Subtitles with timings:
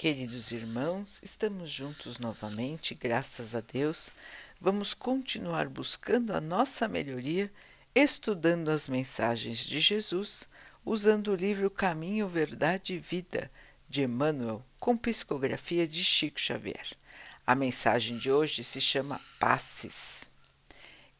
[0.00, 4.12] Queridos irmãos, estamos juntos novamente, graças a Deus.
[4.60, 7.52] Vamos continuar buscando a nossa melhoria,
[7.96, 10.48] estudando as mensagens de Jesus,
[10.86, 13.50] usando o livro Caminho, Verdade e Vida
[13.88, 16.96] de Emmanuel, com psicografia de Chico Xavier.
[17.44, 20.30] A mensagem de hoje se chama Passes.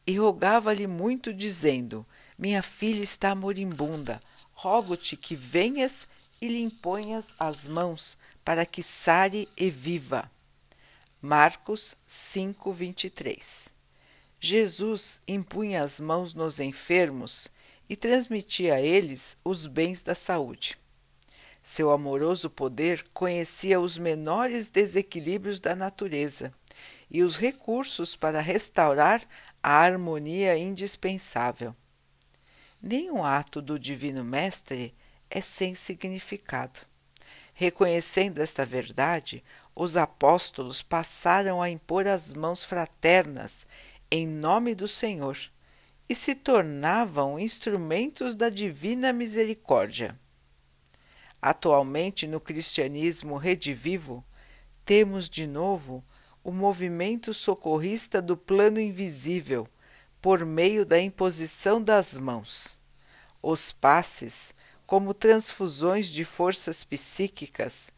[0.07, 2.05] E rogava-lhe muito, dizendo:
[2.37, 4.21] Minha filha está moribunda,
[4.53, 6.07] rogo-te que venhas
[6.41, 10.31] e lhe imponhas as mãos para que sare e viva.
[11.21, 13.73] Marcos 5:23.
[14.39, 17.51] Jesus impunha as mãos nos enfermos
[17.89, 20.77] e transmitia a eles os bens da saúde.
[21.61, 26.53] Seu amoroso poder conhecia os menores desequilíbrios da natureza
[27.11, 29.21] e os recursos para restaurar
[29.61, 31.75] a harmonia indispensável.
[32.81, 34.95] Nenhum ato do Divino Mestre
[35.29, 36.88] é sem significado.
[37.59, 39.43] Reconhecendo esta verdade,
[39.75, 43.67] os apóstolos passaram a impor as mãos fraternas
[44.09, 45.37] em nome do Senhor
[46.07, 50.17] e se tornavam instrumentos da divina misericórdia.
[51.41, 54.23] Atualmente, no cristianismo redivivo,
[54.85, 56.01] temos de novo
[56.41, 59.67] o movimento socorrista do plano invisível
[60.21, 62.79] por meio da imposição das mãos.
[63.43, 64.55] Os passes
[64.89, 67.91] como transfusões de forças psíquicas,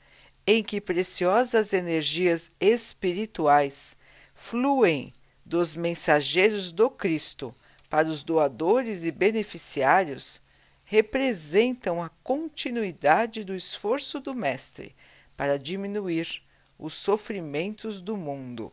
[0.46, 3.96] em que preciosas energias espirituais
[4.36, 5.14] fluem
[5.46, 7.56] dos mensageiros do Cristo
[7.90, 10.42] para os doadores e beneficiários,
[10.84, 14.94] representam a continuidade do esforço do Mestre
[15.38, 16.44] para diminuir
[16.78, 18.70] os sofrimentos do mundo.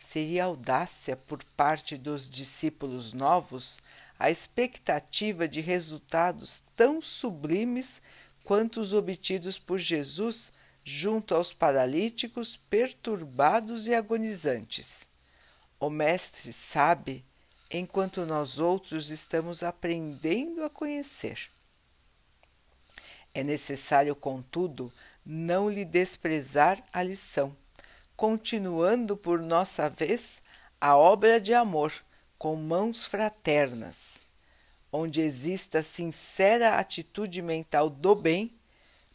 [0.00, 3.78] Seria audácia por parte dos discípulos novos
[4.18, 8.00] a expectativa de resultados tão sublimes
[8.44, 10.52] quanto os obtidos por Jesus
[10.84, 15.08] junto aos paralíticos perturbados e agonizantes.
[15.80, 17.24] O Mestre sabe,
[17.70, 21.50] enquanto nós outros estamos aprendendo a conhecer.
[23.34, 24.90] É necessário, contudo,
[25.24, 27.54] não lhe desprezar a lição,
[28.16, 30.40] continuando por nossa vez
[30.80, 31.92] a obra de amor
[32.38, 34.26] com mãos fraternas,
[34.92, 38.56] onde exista sincera atitude mental do bem,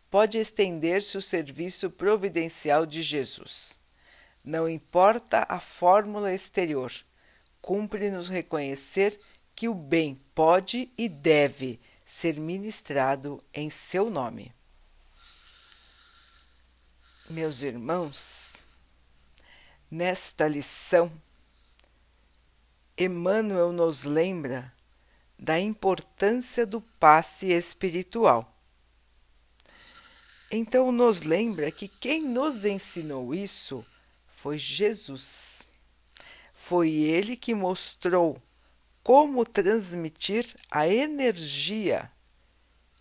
[0.09, 3.79] pode estender-se o serviço providencial de Jesus.
[4.43, 6.91] Não importa a fórmula exterior,
[7.61, 9.19] cumpre-nos reconhecer
[9.55, 14.51] que o bem pode e deve ser ministrado em seu nome.
[17.29, 18.57] Meus irmãos,
[19.89, 21.09] nesta lição,
[23.03, 24.73] Emmanuel nos lembra
[25.37, 28.55] da importância do passe espiritual.
[30.51, 33.85] Então, nos lembra que quem nos ensinou isso
[34.27, 35.65] foi Jesus.
[36.53, 38.41] Foi ele que mostrou
[39.01, 42.11] como transmitir a energia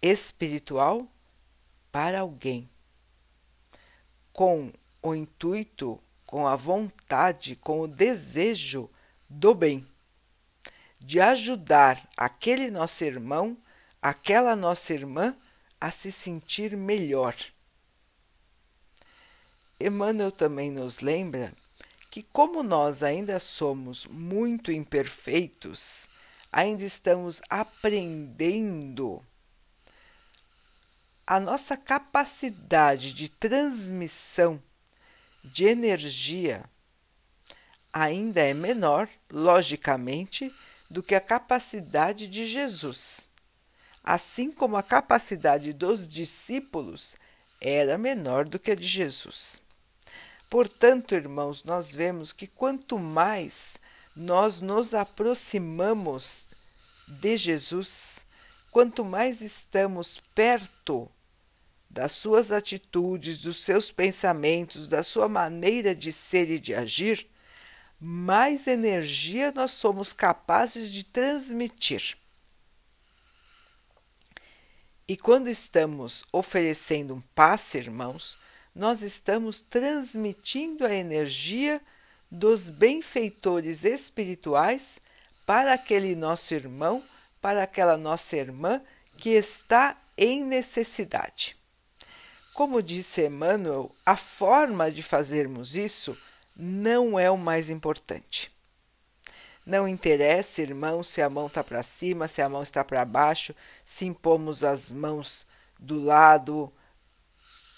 [0.00, 1.06] espiritual
[1.92, 2.70] para alguém,
[4.32, 4.72] com
[5.02, 8.88] o intuito, com a vontade, com o desejo
[9.28, 9.86] do bem,
[11.00, 13.56] de ajudar aquele nosso irmão,
[14.00, 15.36] aquela nossa irmã
[15.80, 17.34] a se sentir melhor.
[19.80, 21.54] Emmanuel também nos lembra
[22.10, 26.08] que, como nós ainda somos muito imperfeitos,
[26.52, 29.24] ainda estamos aprendendo,
[31.26, 34.60] a nossa capacidade de transmissão
[35.44, 36.64] de energia
[37.92, 40.52] ainda é menor, logicamente,
[40.90, 43.30] do que a capacidade de Jesus,
[44.02, 47.14] assim como a capacidade dos discípulos
[47.60, 49.62] era menor do que a de Jesus.
[50.48, 53.78] Portanto, irmãos, nós vemos que quanto mais
[54.16, 56.48] nós nos aproximamos
[57.06, 58.26] de Jesus,
[58.72, 61.08] quanto mais estamos perto
[61.88, 67.28] das suas atitudes, dos seus pensamentos, da sua maneira de ser e de agir,
[68.00, 72.16] mais energia nós somos capazes de transmitir.
[75.06, 78.38] E quando estamos oferecendo um passe, irmãos,
[78.74, 81.82] nós estamos transmitindo a energia
[82.30, 85.00] dos benfeitores espirituais
[85.44, 87.04] para aquele nosso irmão,
[87.40, 88.80] para aquela nossa irmã
[89.18, 91.56] que está em necessidade.
[92.54, 96.16] Como disse Emmanuel, a forma de fazermos isso
[96.60, 98.52] não é o mais importante.
[99.64, 103.54] Não interessa, irmão, se a mão está para cima, se a mão está para baixo,
[103.84, 105.46] se impomos as mãos
[105.78, 106.72] do lado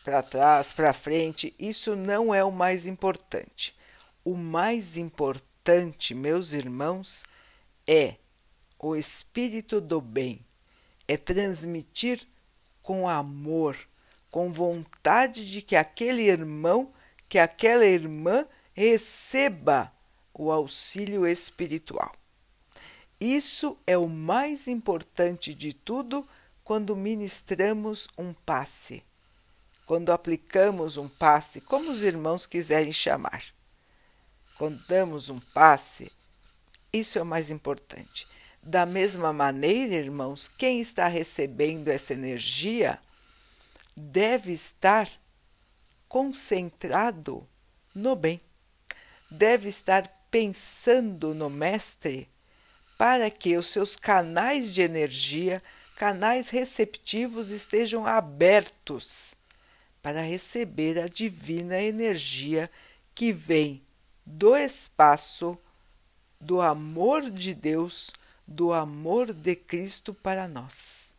[0.04, 3.76] para trás, para frente, isso não é o mais importante.
[4.24, 7.24] O mais importante, meus irmãos,
[7.86, 8.16] é
[8.78, 10.44] o espírito do bem,
[11.06, 12.26] é transmitir
[12.82, 13.76] com amor,
[14.28, 16.92] com vontade de que aquele irmão,
[17.28, 19.92] que aquela irmã receba
[20.32, 22.14] o auxílio espiritual.
[23.20, 26.26] Isso é o mais importante de tudo
[26.64, 29.04] quando ministramos um passe,
[29.86, 33.44] quando aplicamos um passe, como os irmãos quiserem chamar.
[34.58, 36.10] Quando damos um passe,
[36.92, 38.26] isso é o mais importante.
[38.62, 42.98] Da mesma maneira, irmãos, quem está recebendo essa energia
[43.96, 45.08] deve estar
[46.08, 47.46] concentrado
[47.94, 48.40] no bem,
[49.32, 52.28] deve estar pensando no Mestre
[52.96, 55.62] para que os seus canais de energia,
[55.96, 59.34] canais receptivos estejam abertos
[60.00, 62.70] para receber a divina energia
[63.14, 63.82] que vem
[64.24, 65.58] do espaço,
[66.40, 68.12] do amor de Deus
[68.46, 71.14] do amor de Cristo para nós.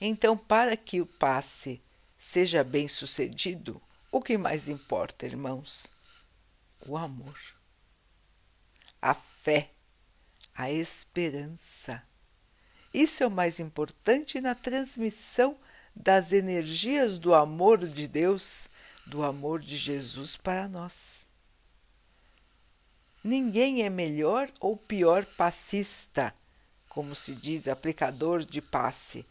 [0.00, 1.80] Então, para que o passe
[2.18, 3.80] seja bem sucedido,
[4.16, 5.92] o que mais importa, irmãos?
[6.86, 7.38] O amor,
[9.00, 9.70] a fé,
[10.54, 12.02] a esperança.
[12.94, 15.58] Isso é o mais importante na transmissão
[15.94, 18.70] das energias do amor de Deus,
[19.06, 21.28] do amor de Jesus para nós.
[23.22, 26.34] Ninguém é melhor ou pior passista,
[26.88, 29.26] como se diz, aplicador de passe.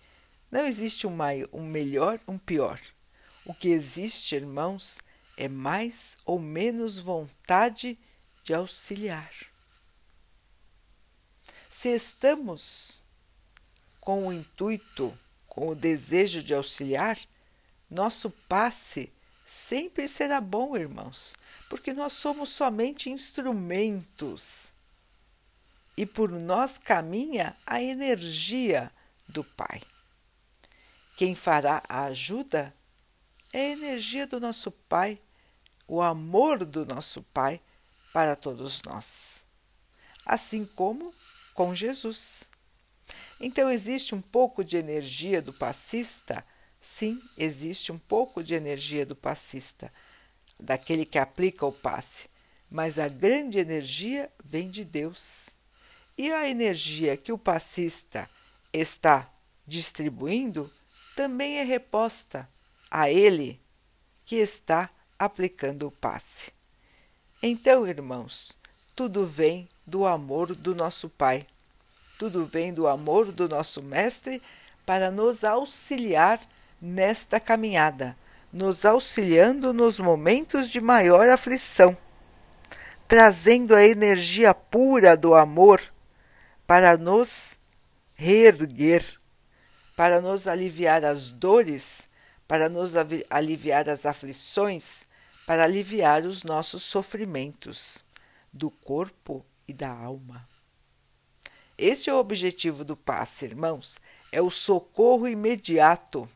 [0.52, 2.80] Não existe um, maior, um melhor, um pior.
[3.46, 5.00] O que existe, irmãos,
[5.38, 7.98] é mais ou menos vontade
[8.44, 9.32] de auxiliar.
[11.70, 13.04] Se estamos
[14.00, 17.20] com o intuito, com o desejo de auxiliar,
[17.90, 19.12] nosso passe
[19.46, 21.36] sempre será bom, irmãos,
[21.70, 24.74] porque nós somos somente instrumentos
[25.96, 28.92] e por nós caminha a energia
[29.28, 29.82] do Pai.
[31.16, 32.74] Quem fará a ajuda
[33.56, 35.20] é a energia do nosso Pai,
[35.88, 37.62] o amor do nosso Pai
[38.12, 39.46] para todos nós,
[40.26, 41.14] assim como
[41.54, 42.50] com Jesus.
[43.40, 46.46] Então, existe um pouco de energia do passista
[46.88, 49.92] Sim, existe um pouco de energia do passista,
[50.60, 52.30] daquele que aplica o passe,
[52.70, 55.58] mas a grande energia vem de Deus.
[56.16, 58.30] E a energia que o passista
[58.72, 59.32] está
[59.66, 60.72] distribuindo
[61.16, 62.48] também é reposta
[62.96, 63.60] a ele
[64.24, 64.90] que está
[65.20, 66.54] aplicando o passe.
[67.44, 68.58] Então, irmãos,
[68.96, 71.46] tudo vem do amor do nosso Pai,
[72.18, 74.42] tudo vem do amor do nosso Mestre
[74.86, 76.40] para nos auxiliar
[76.82, 78.16] nesta caminhada,
[78.52, 81.98] nos auxiliando nos momentos de maior aflição,
[83.10, 85.82] trazendo a energia pura do amor
[86.66, 87.60] para nos
[88.14, 89.04] reerguer,
[89.98, 92.10] para nos aliviar as dores,
[92.48, 92.94] para nos
[93.30, 95.06] aliviar as aflições,
[95.46, 98.04] para aliviar os nossos sofrimentos
[98.52, 100.48] do corpo e da alma.
[101.78, 104.00] Este é o objetivo do passe, irmãos,
[104.32, 106.30] é o socorro imediato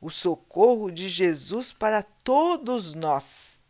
[0.00, 3.62] o socorro de Jesus para todos nós.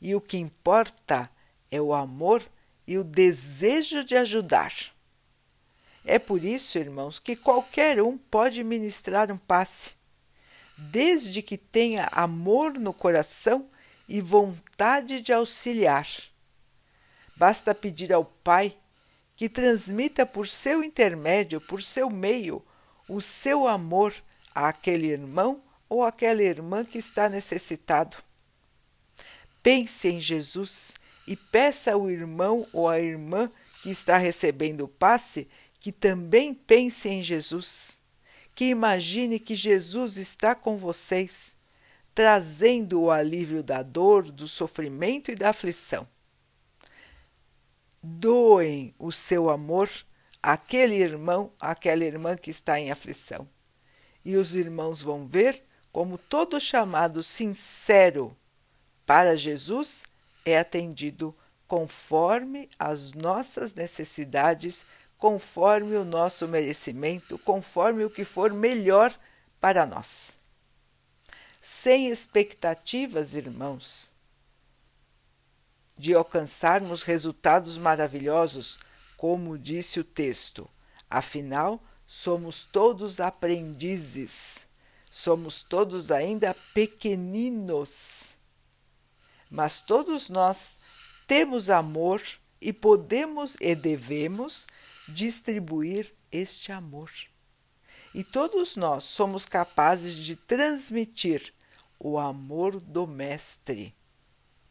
[0.00, 1.30] E o que importa
[1.70, 2.42] é o amor
[2.86, 4.72] e o desejo de ajudar.
[6.04, 9.96] É por isso, irmãos, que qualquer um pode ministrar um passe,
[10.90, 13.68] desde que tenha amor no coração
[14.08, 16.06] e vontade de auxiliar.
[17.36, 18.76] Basta pedir ao Pai
[19.36, 22.64] que transmita por seu intermédio, por seu meio,
[23.08, 24.14] o seu amor
[24.54, 28.16] àquele irmão ou aquela irmã que está necessitado.
[29.62, 30.94] Pense em Jesus
[31.26, 33.50] e peça ao irmão ou à irmã
[33.82, 35.48] que está recebendo o passe
[35.80, 37.99] que também pense em Jesus,
[38.60, 41.56] que imagine que Jesus está com vocês,
[42.14, 46.06] trazendo o alívio da dor, do sofrimento e da aflição.
[48.02, 49.88] Doem o seu amor
[50.42, 53.48] àquele irmão, àquela irmã que está em aflição.
[54.22, 58.36] E os irmãos vão ver como todo chamado sincero
[59.06, 60.04] para Jesus
[60.44, 61.34] é atendido
[61.66, 64.84] conforme as nossas necessidades,
[65.20, 69.16] conforme o nosso merecimento, conforme o que for melhor
[69.60, 70.36] para nós.
[71.60, 74.12] Sem expectativas, irmãos,
[75.96, 78.80] de alcançarmos resultados maravilhosos,
[79.16, 80.68] como disse o texto.
[81.08, 84.66] Afinal, somos todos aprendizes
[85.10, 88.36] Somos todos ainda pequeninos,
[89.50, 90.78] mas todos nós
[91.26, 92.22] temos amor
[92.60, 94.68] e podemos e devemos
[95.10, 97.10] distribuir este amor.
[98.14, 101.54] E todos nós somos capazes de transmitir
[101.98, 103.94] o amor do Mestre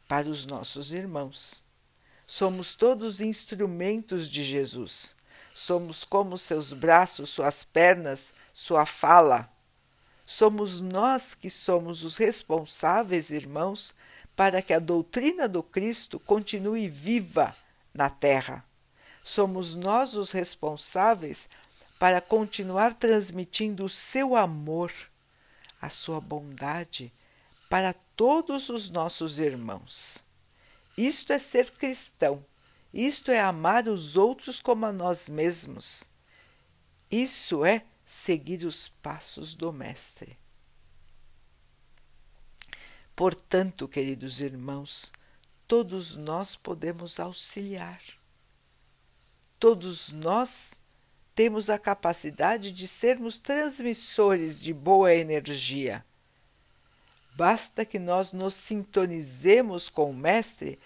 [0.08, 1.64] para os nossos irmãos.
[2.26, 5.16] Somos todos instrumentos de Jesus.
[5.54, 9.52] Somos como seus braços, suas pernas, sua fala.
[10.26, 13.96] Somos nós que somos os responsáveis, irmãos,
[14.36, 17.56] para que a doutrina do Cristo continue viva
[17.94, 18.64] na terra.
[19.24, 21.50] Somos nós os responsáveis
[22.00, 24.92] para continuar transmitindo o seu amor,
[25.82, 27.12] a sua bondade
[27.70, 30.24] para todos os nossos irmãos.
[30.98, 32.44] Isto é ser cristão,
[32.94, 36.10] isto é amar os outros como a nós mesmos.
[37.12, 40.38] Isso é seguir os passos do Mestre.
[43.16, 45.12] Portanto, queridos irmãos,
[45.68, 48.02] todos nós podemos auxiliar.
[49.60, 50.80] Todos nós
[51.36, 56.06] temos a capacidade de sermos transmissores de boa energia.
[57.36, 60.80] Basta que nós nos sintonizemos com o Mestre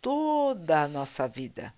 [0.00, 1.74] toda a nossa vida.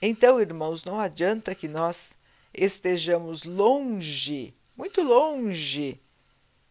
[0.00, 2.16] Então, irmãos, não adianta que nós
[2.52, 6.00] estejamos longe, muito longe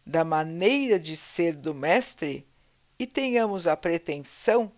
[0.04, 2.44] da maneira de ser do Mestre
[2.98, 4.70] e tenhamos a pretensão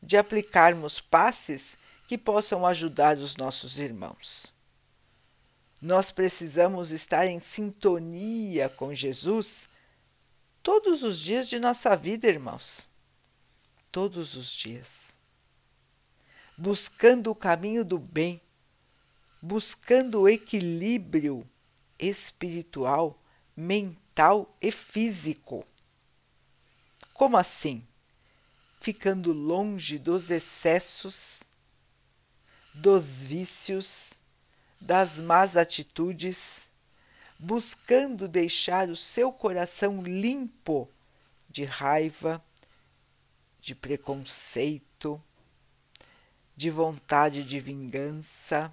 [0.00, 1.76] de aplicarmos passes
[2.08, 4.54] que possam ajudar os nossos irmãos.
[5.80, 9.68] Nós precisamos estar em sintonia com Jesus
[10.62, 12.88] todos os dias de nossa vida, irmãos.
[13.92, 15.18] Todos os dias.
[16.56, 18.40] Buscando o caminho do bem,
[19.40, 21.46] buscando o equilíbrio
[21.98, 23.22] espiritual,
[23.54, 25.62] mental e físico.
[27.12, 27.86] Como assim?
[28.80, 31.47] Ficando longe dos excessos,
[32.80, 34.20] dos vícios,
[34.80, 36.70] das más atitudes,
[37.36, 40.88] buscando deixar o seu coração limpo
[41.48, 42.42] de raiva,
[43.60, 45.20] de preconceito,
[46.56, 48.72] de vontade de vingança,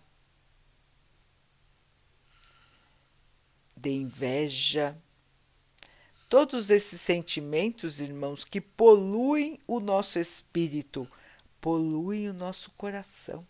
[3.76, 4.96] de inveja.
[6.30, 11.10] Todos esses sentimentos, irmãos, que poluem o nosso espírito,
[11.60, 13.48] poluem o nosso coração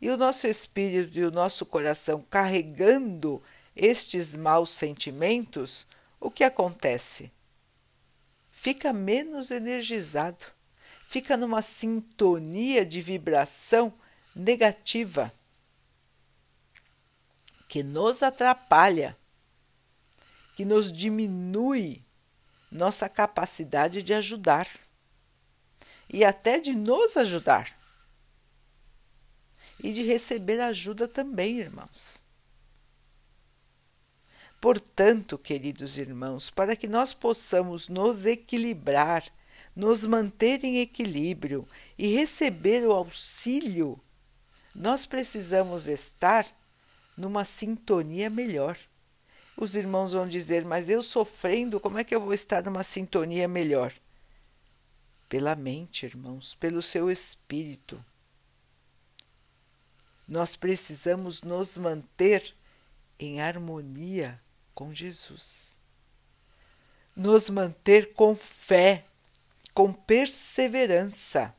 [0.00, 3.42] e o nosso espírito e o nosso coração carregando
[3.74, 5.86] estes maus sentimentos,
[6.20, 7.32] o que acontece?
[8.50, 10.46] Fica menos energizado,
[11.06, 13.92] fica numa sintonia de vibração
[14.34, 15.32] negativa
[17.68, 19.16] que nos atrapalha,
[20.56, 22.02] que nos diminui
[22.70, 24.68] nossa capacidade de ajudar
[26.08, 27.77] e até de nos ajudar
[29.82, 32.24] e de receber ajuda também, irmãos.
[34.60, 39.24] Portanto, queridos irmãos, para que nós possamos nos equilibrar,
[39.74, 41.66] nos manter em equilíbrio
[41.96, 44.00] e receber o auxílio,
[44.74, 46.44] nós precisamos estar
[47.16, 48.76] numa sintonia melhor.
[49.56, 53.46] Os irmãos vão dizer, mas eu sofrendo, como é que eu vou estar numa sintonia
[53.46, 53.92] melhor?
[55.28, 58.04] Pela mente, irmãos, pelo seu espírito
[60.28, 62.54] nós precisamos nos manter
[63.18, 64.38] em harmonia
[64.74, 65.78] com Jesus.
[67.16, 69.06] Nos manter com fé,
[69.72, 71.54] com perseverança,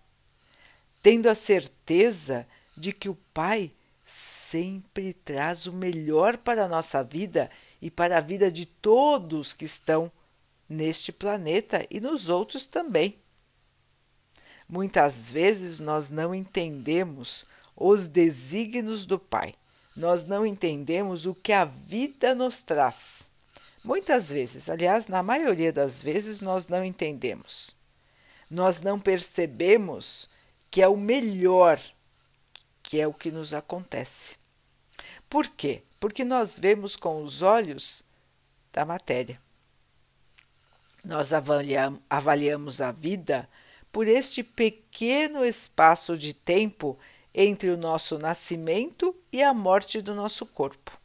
[1.01, 2.47] tendo a certeza
[2.77, 3.73] de que o Pai
[4.05, 7.49] sempre traz o melhor para a nossa vida
[7.81, 10.11] e para a vida de todos que estão
[10.67, 13.17] neste planeta e nos outros também.
[14.67, 17.45] Muitas vezes nós não entendemos
[17.79, 19.55] os desígnios do Pai.
[19.95, 23.31] Nós não entendemos o que a vida nos traz.
[23.83, 27.75] Muitas vezes, aliás, na maioria das vezes, nós não entendemos.
[28.51, 30.29] Nós não percebemos
[30.69, 31.79] que é o melhor,
[32.83, 34.38] que é o que nos acontece.
[35.29, 35.83] Por quê?
[36.00, 38.03] Porque nós vemos com os olhos
[38.74, 39.39] da matéria.
[41.03, 43.50] Nós avaliamos a vida
[43.91, 46.98] por este pequeno espaço de tempo
[47.33, 51.00] entre o nosso nascimento e a morte do nosso corpo.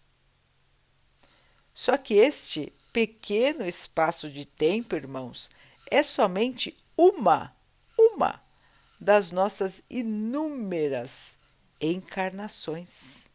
[1.72, 5.50] Só que este pequeno espaço de tempo, irmãos,
[5.90, 7.54] é somente uma,
[7.98, 8.40] uma
[9.00, 11.36] das nossas inúmeras
[11.80, 13.28] encarnações.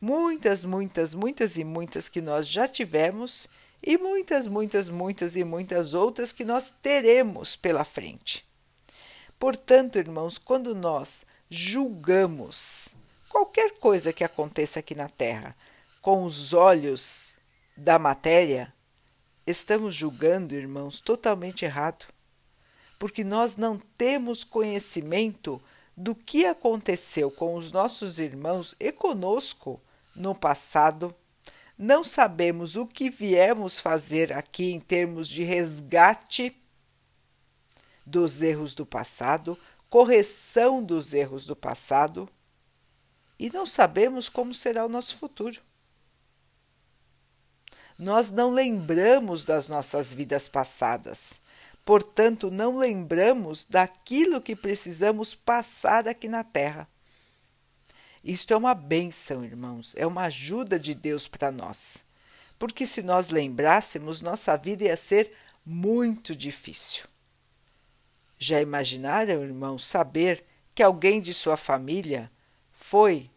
[0.00, 3.48] muitas, muitas, muitas e muitas que nós já tivemos
[3.82, 8.44] e muitas, muitas, muitas e muitas outras que nós teremos pela frente.
[9.38, 12.94] Portanto, irmãos, quando nós julgamos
[13.28, 15.56] qualquer coisa que aconteça aqui na Terra
[16.00, 17.36] com os olhos
[17.76, 18.72] da matéria,
[19.46, 22.06] estamos julgando, irmãos, totalmente errado,
[22.98, 25.60] porque nós não temos conhecimento
[25.96, 29.80] do que aconteceu com os nossos irmãos e conosco
[30.14, 31.14] no passado.
[31.76, 36.56] Não sabemos o que viemos fazer aqui em termos de resgate
[38.06, 39.58] dos erros do passado,
[39.90, 42.28] correção dos erros do passado,
[43.36, 45.60] e não sabemos como será o nosso futuro.
[47.98, 51.42] Nós não lembramos das nossas vidas passadas,
[51.84, 56.88] portanto, não lembramos daquilo que precisamos passar aqui na Terra.
[58.22, 62.04] Isto é uma bênção, irmãos, é uma ajuda de Deus para nós.
[62.58, 65.32] Porque se nós lembrássemos, nossa vida ia ser
[65.64, 67.06] muito difícil.
[68.40, 70.44] Já imaginaram, irmãos, saber
[70.74, 72.28] que alguém de sua família
[72.72, 73.30] foi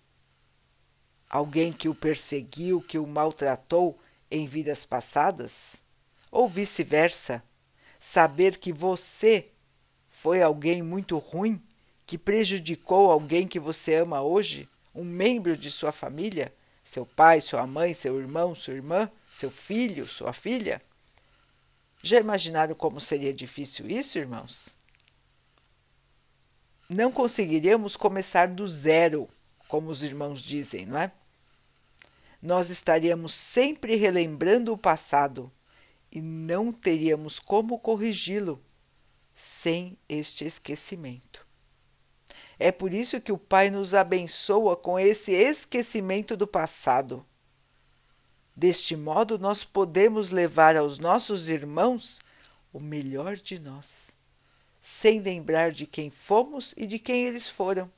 [1.29, 3.99] alguém que o perseguiu, que o maltratou
[4.31, 5.83] em vidas passadas?
[6.31, 7.43] Ou vice-versa,
[7.99, 9.49] saber que você
[10.07, 11.61] foi alguém muito ruim
[12.07, 14.67] que prejudicou alguém que você ama hoje?
[14.93, 20.07] um membro de sua família, seu pai, sua mãe, seu irmão, sua irmã, seu filho,
[20.07, 20.81] sua filha?
[22.01, 24.77] Já imaginaram como seria difícil isso, irmãos?
[26.89, 29.29] Não conseguiríamos começar do zero,
[29.67, 31.11] como os irmãos dizem, não é?
[32.41, 35.51] Nós estaríamos sempre relembrando o passado
[36.11, 38.61] e não teríamos como corrigi-lo
[39.33, 41.47] sem este esquecimento.
[42.59, 47.25] É por isso que o Pai nos abençoa com esse esquecimento do passado.
[48.55, 52.21] Deste modo, nós podemos levar aos nossos irmãos
[52.71, 54.15] o melhor de nós,
[54.85, 57.89] sem lembrar de quem fomos e de quem eles foram,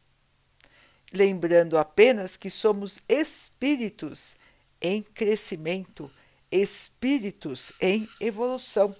[1.11, 4.35] lembrando apenas que somos espíritos
[4.79, 6.11] em crescimento,
[6.51, 8.95] espíritos em evolução,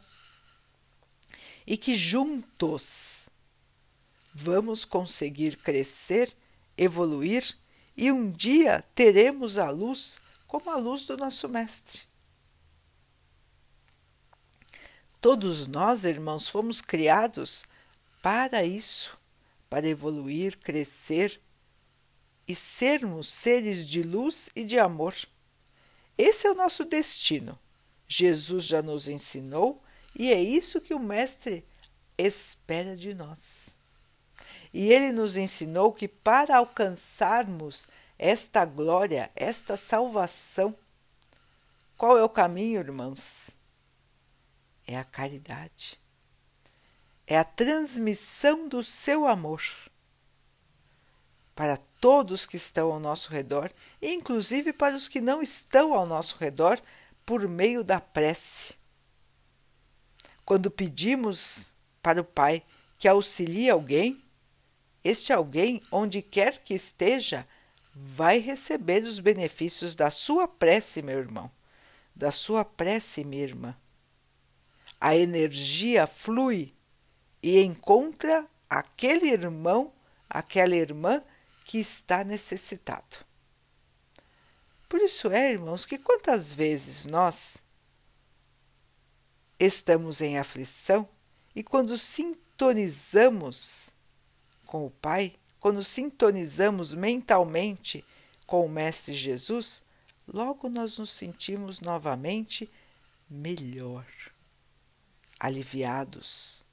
[1.63, 3.29] e que juntos
[4.33, 6.35] vamos conseguir crescer,
[6.75, 7.55] evoluir
[7.95, 12.01] e um dia teremos a luz como a luz do nosso Mestre.
[15.21, 17.63] Todos nós, irmãos, fomos criados
[18.25, 19.15] para isso,
[19.69, 21.39] para evoluir, crescer
[22.47, 25.15] e sermos seres de luz e de amor.
[26.17, 27.59] Esse é o nosso destino.
[28.07, 29.79] Jesus já nos ensinou
[30.15, 31.63] e é isso que o Mestre
[32.17, 33.77] espera de nós.
[34.73, 40.75] E ele nos ensinou que para alcançarmos esta glória, esta salvação,
[41.95, 43.55] qual é o caminho, irmãos?
[44.87, 46.03] É a caridade.
[47.27, 49.61] É a transmissão do seu amor
[51.55, 56.37] para todos que estão ao nosso redor, inclusive para os que não estão ao nosso
[56.37, 56.79] redor,
[57.25, 58.75] por meio da prece.
[60.43, 62.61] Quando pedimos para o Pai
[62.99, 64.23] que auxilie alguém,
[65.03, 67.47] este alguém, onde quer que esteja,
[67.95, 71.49] vai receber os benefícios da sua prece, meu irmão,
[72.15, 73.75] da sua prece, minha irmã.
[74.99, 76.74] A energia flui
[77.41, 79.93] e encontra aquele irmão,
[80.29, 81.23] aquela irmã
[81.63, 83.25] que está necessitado.
[84.87, 87.63] Por isso é, irmãos, que quantas vezes nós
[89.59, 91.07] estamos em aflição
[91.55, 93.95] e quando sintonizamos
[94.65, 98.05] com o Pai, quando sintonizamos mentalmente
[98.45, 99.83] com o Mestre Jesus,
[100.27, 102.69] logo nós nos sentimos novamente
[103.29, 104.05] melhor,
[105.39, 106.64] aliviados.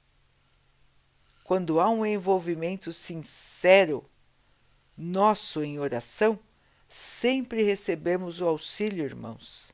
[1.43, 4.09] Quando há um envolvimento sincero
[4.97, 6.39] nosso em oração,
[6.87, 9.73] sempre recebemos o auxílio, irmãos.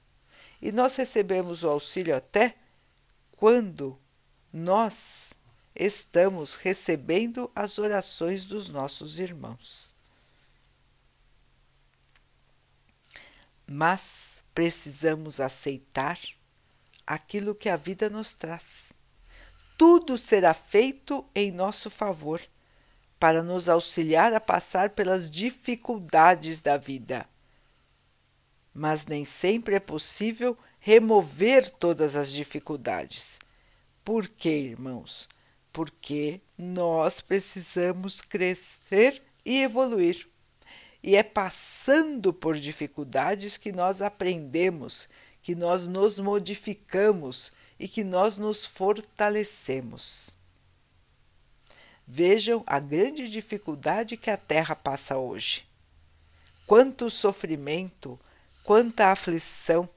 [0.62, 2.55] E nós recebemos o auxílio até
[3.32, 3.99] quando
[4.51, 5.34] nós
[5.75, 9.95] estamos recebendo as orações dos nossos irmãos.
[13.65, 16.19] Mas precisamos aceitar
[17.05, 18.93] aquilo que a vida nos traz.
[19.80, 22.39] Tudo será feito em nosso favor
[23.20, 27.28] para nos auxiliar a passar pelas dificuldades da vida.
[28.72, 33.39] Mas nem sempre é possível remover todas as dificuldades.
[34.04, 35.28] Por quê, irmãos?
[35.72, 40.28] porque nós precisamos crescer e evoluir.
[41.02, 45.08] e é passando por dificuldades que nós aprendemos,
[45.42, 50.36] que nós nos modificamos e que nós nos fortalecemos.
[52.06, 55.65] Vejam a grande dificuldade que a Terra passa hoje.
[56.68, 58.20] Quanto sofrimento,
[58.63, 59.88] quanta aflição.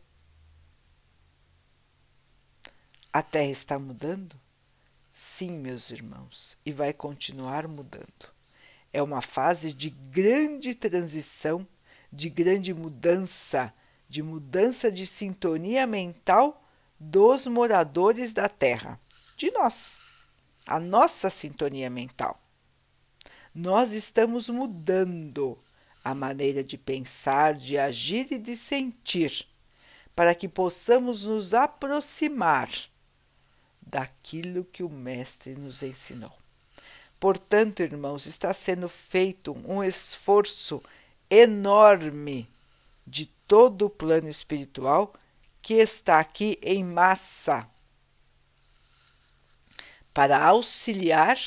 [3.13, 4.41] A Terra está mudando?
[5.13, 8.31] Sim, meus irmãos, e vai continuar mudando.
[8.93, 11.67] É uma fase de grande transição,
[12.11, 13.73] de grande mudança,
[14.09, 16.62] de mudança de sintonia mental
[17.05, 18.99] dos moradores da Terra,
[19.37, 20.01] de nós,
[20.67, 22.41] a nossa sintonia mental.
[23.53, 25.59] Nós estamos mudando
[26.05, 29.47] a maneira de pensar, de agir e de sentir,
[30.15, 32.71] para que possamos nos aproximar
[33.81, 36.33] daquilo que o Mestre nos ensinou.
[37.19, 40.81] Portanto, irmãos, está sendo feito um esforço
[41.29, 42.49] enorme
[43.05, 45.13] de todo o plano espiritual
[45.73, 47.67] que está aqui em massa
[50.13, 51.39] para auxiliar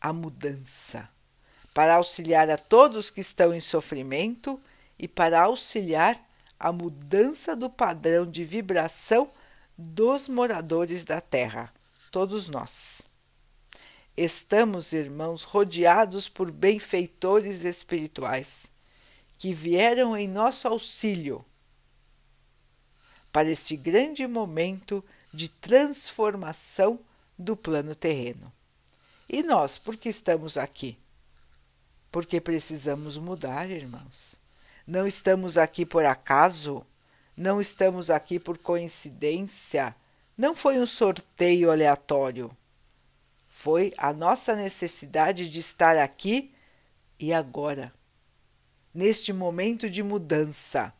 [0.00, 1.08] a mudança,
[1.72, 4.60] para auxiliar a todos que estão em sofrimento
[4.98, 6.20] e para auxiliar
[6.58, 9.30] a mudança do padrão de vibração
[9.76, 11.72] dos moradores da Terra,
[12.10, 13.06] todos nós.
[14.16, 18.72] Estamos, irmãos, rodeados por benfeitores espirituais
[19.38, 21.44] que vieram em nosso auxílio
[23.32, 26.98] para este grande momento de transformação
[27.38, 28.52] do plano terreno.
[29.28, 30.98] E nós, por que estamos aqui?
[32.10, 34.36] Porque precisamos mudar, irmãos.
[34.86, 36.86] Não estamos aqui por acaso
[37.38, 39.94] não estamos aqui por coincidência.
[40.36, 42.50] Não foi um sorteio aleatório.
[43.48, 46.52] Foi a nossa necessidade de estar aqui
[47.16, 47.92] e agora,
[48.92, 50.92] neste momento de mudança.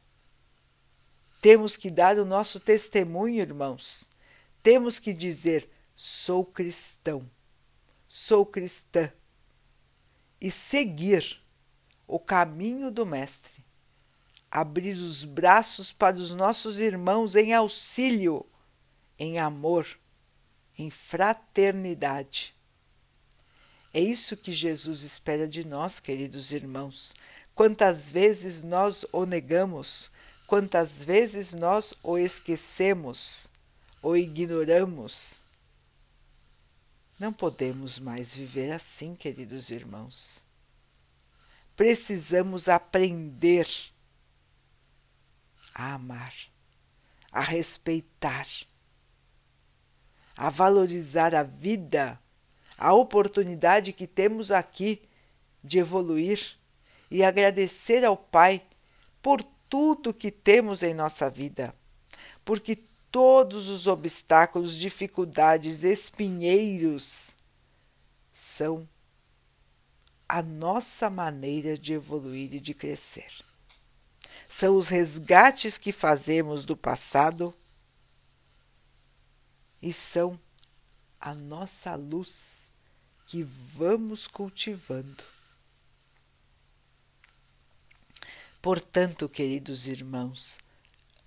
[1.41, 4.11] Temos que dar o nosso testemunho, irmãos.
[4.63, 7.29] Temos que dizer: sou cristão,
[8.07, 9.13] sou cristã,
[10.41, 11.41] e seguir
[12.07, 13.69] o caminho do Mestre
[14.51, 18.47] abrir os braços para os nossos irmãos em auxílio,
[19.19, 19.87] em amor,
[20.77, 22.55] em fraternidade.
[23.93, 27.15] É isso que Jesus espera de nós, queridos irmãos.
[27.55, 30.11] Quantas vezes nós o negamos,
[30.49, 33.51] quantas vezes nós o esquecemos,
[34.03, 35.45] o ignoramos.
[37.19, 40.47] Não podemos mais viver assim, queridos irmãos.
[41.77, 43.69] Precisamos aprender
[45.75, 46.35] a amar,
[47.31, 48.49] a respeitar,
[50.35, 52.19] a valorizar a vida,
[52.79, 55.03] a oportunidade que temos aqui
[55.63, 56.57] de evoluir
[57.11, 58.63] e agradecer ao Pai
[59.21, 61.75] por tudo que temos em nossa vida,
[62.45, 62.77] porque
[63.11, 67.37] todos os obstáculos, dificuldades, espinheiros
[68.31, 68.89] são
[70.29, 73.49] a nossa maneira de evoluir e de crescer
[74.49, 77.55] são os resgates que fazemos do passado
[79.81, 80.41] e são
[81.21, 82.73] a nossa luz
[83.27, 85.23] que vamos cultivando.
[88.61, 90.59] Portanto, queridos irmãos,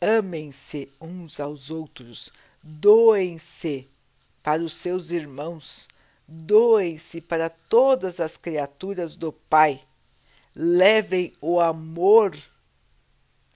[0.02, 3.90] amem-se uns aos outros, doem-se
[4.44, 5.88] para os seus irmãos,
[6.28, 9.82] doem-se para todas as criaturas do Pai,
[10.54, 12.38] levem o amor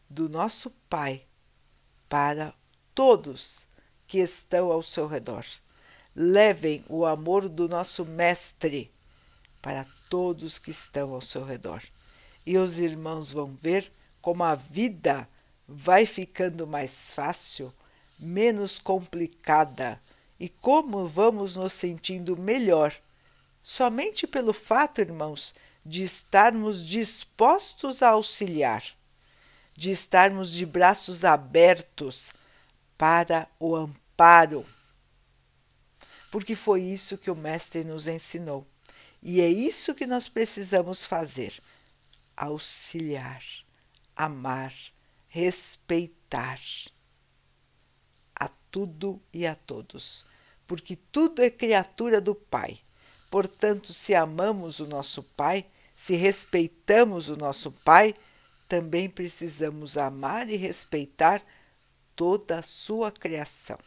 [0.10, 1.26] do nosso Pai
[2.08, 2.54] para
[2.94, 3.68] todos
[4.08, 5.46] que estão ao seu redor.
[6.16, 8.90] Levem o amor do nosso Mestre
[9.62, 11.84] para todos que estão ao seu redor.
[12.46, 15.28] E os irmãos vão ver como a vida
[15.68, 17.74] vai ficando mais fácil,
[18.20, 20.00] menos complicada
[20.40, 22.94] e como vamos nos sentindo melhor,
[23.62, 25.56] somente pelo fato, irmãos,
[25.86, 28.84] de estarmos dispostos a auxiliar
[29.76, 32.34] de estarmos de braços abertos
[32.98, 34.66] para o amparo.
[36.32, 38.66] Porque foi isso que o Mestre nos ensinou.
[39.22, 41.62] E é isso que nós precisamos fazer:
[42.36, 43.44] auxiliar,
[44.16, 44.74] amar,
[45.28, 46.60] respeitar
[48.36, 50.26] a tudo e a todos.
[50.68, 52.80] Porque tudo é criatura do Pai.
[53.30, 58.14] Portanto, se amamos o nosso Pai, se respeitamos o nosso Pai,
[58.68, 61.42] também precisamos amar e respeitar
[62.16, 63.78] toda a sua criação.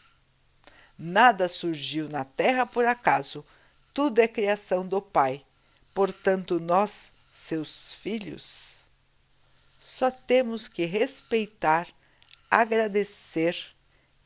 [0.96, 3.44] Nada surgiu na terra por acaso,
[3.94, 5.44] tudo é criação do Pai.
[5.94, 8.88] Portanto, nós, seus filhos,
[9.78, 11.88] só temos que respeitar,
[12.50, 13.76] agradecer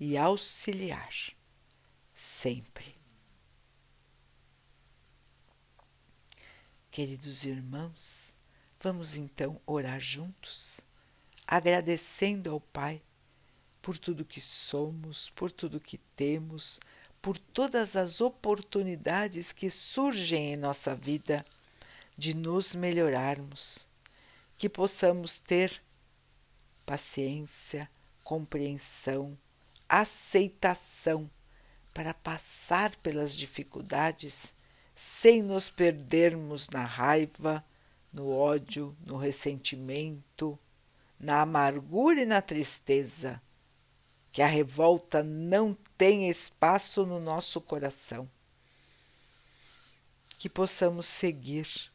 [0.01, 1.13] e auxiliar.
[2.15, 2.97] Sempre.
[6.91, 8.35] Queridos irmãos,
[8.81, 10.81] vamos então orar juntos,
[11.47, 13.03] agradecendo ao Pai
[13.83, 16.81] por tudo que somos, por tudo que temos,
[17.21, 21.45] por todas as oportunidades que surgem em nossa vida
[22.17, 23.89] de nos melhorarmos,
[24.57, 25.83] que possamos ter
[26.85, 27.91] paciência,
[28.23, 29.37] compreensão,
[29.89, 31.31] aceitação
[31.93, 34.55] para passar pelas dificuldades
[34.95, 37.65] sem nos perdermos na raiva,
[38.13, 40.59] no ódio, no ressentimento,
[41.19, 43.41] na amargura e na tristeza.
[44.31, 48.29] Que a revolta não tenha espaço no nosso coração.
[50.39, 51.92] Que possamos seguir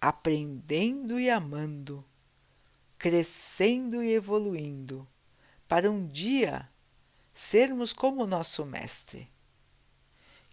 [0.00, 2.04] aprendendo e amando,
[2.98, 5.06] crescendo e evoluindo,
[5.66, 6.68] para um dia
[7.32, 9.30] sermos como nosso Mestre.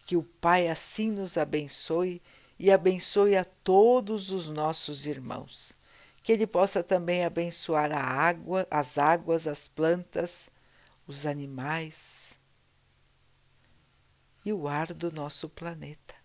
[0.06, 2.22] Que o Pai assim nos abençoe
[2.60, 5.78] e abençoe a todos os nossos irmãos.
[6.22, 10.50] Que Ele possa também abençoar a água, as águas, as plantas,
[11.08, 12.40] os animais
[14.44, 16.25] e o ar do nosso planeta